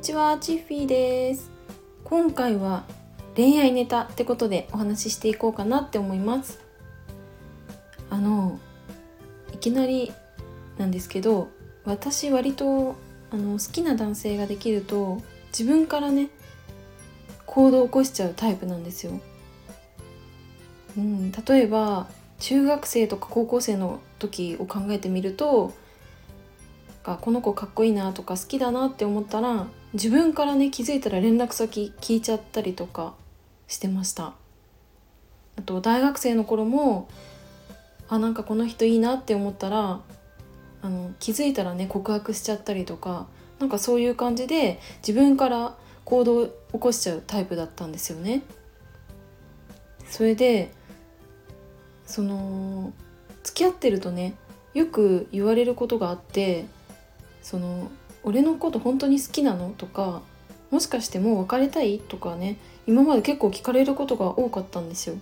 [0.00, 1.50] ちは、チッフィーです
[2.04, 2.84] 今回は
[3.36, 6.58] 恋愛ネタってことでお話ししていこうかなって思います
[8.08, 8.58] あの
[9.52, 10.10] いきなり
[10.78, 11.50] なんですけど
[11.84, 12.96] 私割と
[13.30, 16.30] あの好きな男性ができると自分からね
[17.44, 19.20] 行動を起こしちゃうタイプなんですよ。
[20.96, 22.08] うん、例えば
[22.38, 25.74] 中学生とか高校生の時を考えてみると
[27.16, 33.14] この子かっこいいなとか好きだなって思ったら自分からね気づいたら連絡先聞いちゃったりとか
[33.66, 34.34] してました
[35.56, 37.08] あと大学生の頃も
[38.08, 40.00] あなんかこの人いいなって思ったら
[40.82, 43.26] あの気づいたらね告白しちゃったりとか
[43.58, 48.42] なんかそういう感じで自分から行動を起こしちゃうタイプだったんですよね。
[50.08, 50.72] それで
[52.04, 52.92] その
[53.44, 54.34] 付き合ってるとね
[54.74, 56.66] よく言われることがあって
[57.42, 57.90] その
[58.22, 60.22] 「俺のこと本当に好きなの?」とか
[60.70, 65.16] 「もしかしてもう別れたい?」とかね今まで結構聞かれることが多かったんですよ。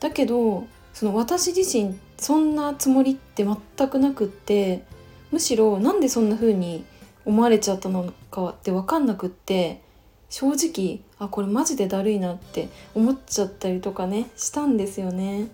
[0.00, 4.84] だけどその私自身そんなつもりって全くなくって
[5.30, 6.84] むしろなんでそんな風に
[7.24, 9.80] 思われちゃったのかって分かんなくって
[10.28, 15.48] 正直あこれマジでだるいなって思っちゃったりとかねしたんですよね。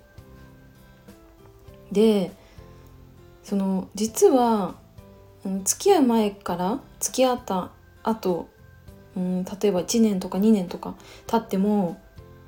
[1.92, 2.33] で
[3.44, 4.74] その実は
[5.64, 7.70] 付き合う前から付き合った
[8.03, 8.48] 後、
[9.17, 10.95] うん、例えば1年とか2年とか
[11.27, 12.00] 経っても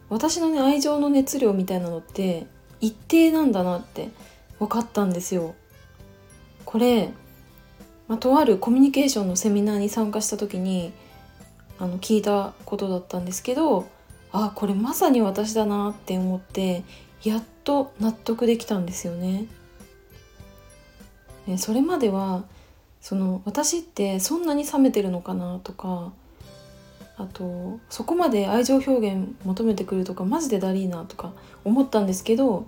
[0.08, 2.46] 私のね愛情の熱量みたいなのって
[2.80, 4.08] 一定なんだなって
[4.58, 5.54] 分かったんですよ。
[6.64, 7.10] これ、
[8.08, 10.92] まあ、とあるコミュニケーションのセミナーに参加した時に
[11.78, 13.88] あの聞いたことだったんですけど
[14.32, 16.84] あこれまさに私だなって思って
[17.24, 19.46] やっと納得できたんですよね。
[21.58, 22.44] それまでは
[23.00, 26.12] その私ってそんなに冷めてるのかなとか
[27.16, 31.32] あとそこまで愛情表現求めてくるとかマジでだりーなとか
[31.64, 32.66] 思ったんですけど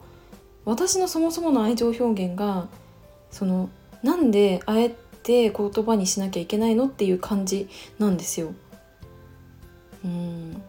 [0.65, 2.69] 私のそもそもの愛情表現が
[3.31, 3.71] その
[4.03, 4.91] なんであえ
[5.23, 7.69] て言葉にしなきゃいけないのっていう感じ
[7.99, 8.53] なんですよ。
[10.05, 10.63] うん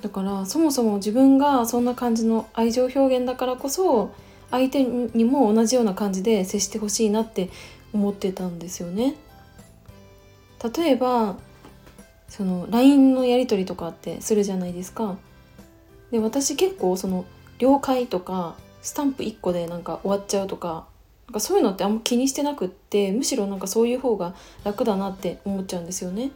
[0.00, 4.12] だからそもそも自分がそんな感じの愛情表現だからこそ
[4.50, 7.50] 相手にも同じような感じで接してほしいなって
[7.92, 9.14] 思ってたんですよね。
[10.76, 11.36] 例えば
[12.28, 15.16] その LINE のやり取りとかってするじゃないですか。
[16.10, 17.24] で私結構その
[17.58, 20.86] 了解とかスタンプ1個でなんか終わっちゃうとか
[21.26, 24.34] なんかそういうのってあんま気にしてなくってむしろなんかそういう方が
[24.64, 26.30] 楽だなって思っちゃうんですよね。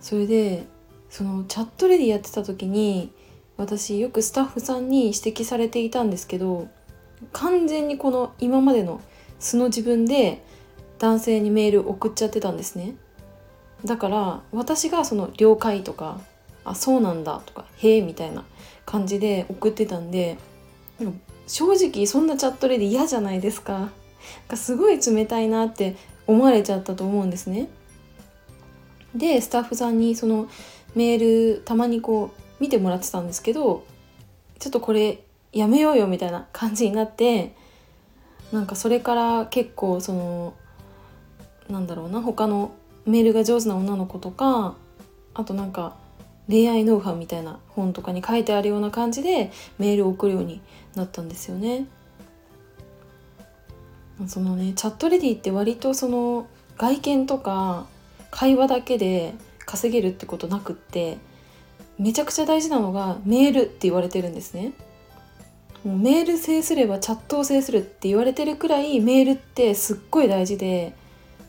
[0.00, 0.66] それで
[1.10, 3.12] そのチャットレディやってた時に
[3.56, 6.68] 私よくスタッフさんに指摘されていたんですけど
[7.32, 9.00] 完全にこの今までの
[9.38, 10.42] 素の自分で
[10.98, 12.96] 男性にメール送っちゃってたんですね。
[13.84, 16.20] だから私がその「了解」とか
[16.64, 18.44] 「あそうなんだ」とか「へえ」みたいな
[18.84, 20.36] 感じで送ってたんで
[21.46, 23.90] 正直そんなチャットレディ嫌じゃないですか。
[24.48, 27.68] かすごい冷たいなって思われちゃったと思うんですね。
[29.14, 30.48] でスタッフさんにその
[30.94, 33.84] メールたまにこう見てもらってたんですけど
[34.58, 35.22] ちょっとこれ
[35.52, 37.54] やめようよみたいな感じになって
[38.52, 40.54] なんかそれから結構その
[41.68, 42.72] なんだろうな他の
[43.04, 44.74] メールが上手な女の子とか
[45.34, 45.96] あとなんか
[46.48, 50.62] 恋愛ノウハウみたいな本とかに書いてあるような感じでメールを送るように
[50.94, 51.86] なったんですよね。
[54.26, 57.86] そのねチャットレディって割とその外見とか
[58.30, 59.34] 会話だけで
[59.64, 61.18] 稼げるってことなくって
[61.98, 64.72] めちゃくちゃ大事なのがメールって言われてるんですね。
[65.84, 70.94] もうメール制すればチャットを制するって言われてるくらいメールってすっごい大事で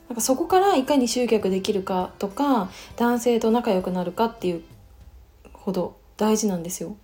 [0.08, 4.64] なんかそこからいかに集客できるかとか男性と仲良くなるかっていう
[5.54, 6.96] ほど大事なんですよ。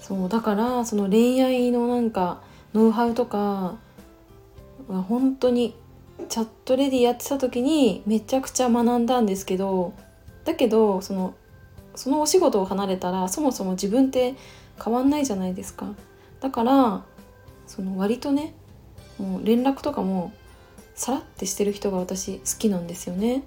[0.00, 2.40] そうだからその恋愛のなんか
[2.74, 3.76] ノウハウとか
[4.88, 5.74] は本当に
[6.28, 9.92] チャットレディやってた時にめちゃくちゃ学んだんですけど
[10.44, 11.34] だけどその
[11.96, 14.34] そのお仕事を離れたらそもそも自分って
[14.82, 15.94] 変わんないじゃないですか。
[16.40, 17.04] だから
[17.66, 18.54] その割とね
[19.18, 20.32] もう連絡とかも
[20.94, 23.42] さらってしてる人が私好きなんですよね。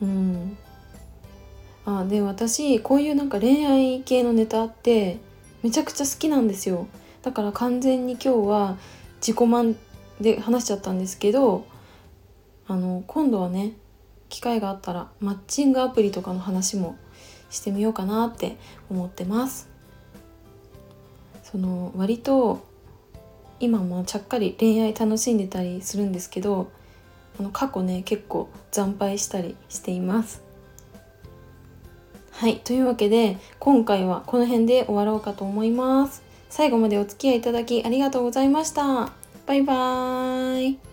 [0.00, 0.56] うん。
[1.84, 5.18] あで私こういうなんか恋愛系のネタって
[5.62, 6.86] めちゃくちゃ好きなんですよ。
[7.22, 8.76] だから完全に今日は
[9.20, 9.76] 自己満
[10.20, 11.64] で話しちゃったんですけど
[12.66, 13.72] あの今度はね
[14.32, 16.96] 機会があったらマッチングアプリとかの話も
[17.50, 18.56] してみようかなって
[18.90, 19.68] 思ってます。
[21.44, 22.66] その割と
[23.60, 26.72] 今もちゃっかり恋愛楽しんでたりするんですけど
[27.38, 30.42] あの過去ね結構惨敗したりしています。
[32.30, 36.22] はいというわけで今回はこの辺で終わろうかと思います。
[36.48, 39.12] 最後までお付き合いいただきありがとうございました。
[39.46, 40.91] バイバーイ。